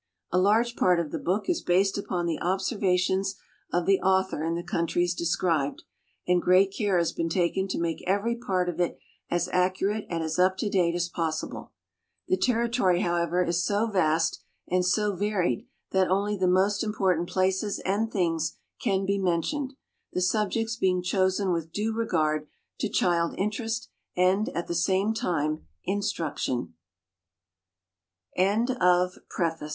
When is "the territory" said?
12.27-13.01